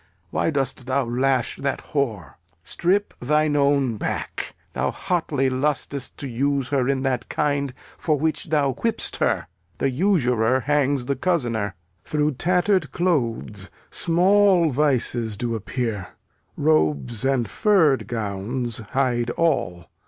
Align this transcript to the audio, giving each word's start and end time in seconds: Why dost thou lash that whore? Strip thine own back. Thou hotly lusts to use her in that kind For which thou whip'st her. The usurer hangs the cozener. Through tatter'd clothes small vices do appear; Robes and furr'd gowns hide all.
Why 0.31 0.49
dost 0.49 0.87
thou 0.87 1.05
lash 1.05 1.57
that 1.57 1.91
whore? 1.93 2.33
Strip 2.63 3.13
thine 3.19 3.55
own 3.55 3.97
back. 3.97 4.55
Thou 4.73 4.89
hotly 4.89 5.47
lusts 5.47 6.09
to 6.09 6.27
use 6.27 6.69
her 6.69 6.89
in 6.89 7.03
that 7.03 7.29
kind 7.29 7.71
For 7.99 8.17
which 8.17 8.45
thou 8.45 8.73
whip'st 8.73 9.17
her. 9.17 9.45
The 9.77 9.91
usurer 9.91 10.61
hangs 10.61 11.05
the 11.05 11.15
cozener. 11.15 11.75
Through 12.03 12.31
tatter'd 12.31 12.91
clothes 12.91 13.69
small 13.91 14.71
vices 14.71 15.37
do 15.37 15.53
appear; 15.53 16.07
Robes 16.57 17.23
and 17.23 17.47
furr'd 17.47 18.07
gowns 18.07 18.79
hide 18.93 19.29
all. 19.29 19.85